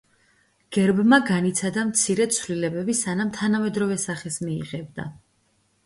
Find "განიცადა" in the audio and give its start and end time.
1.27-1.83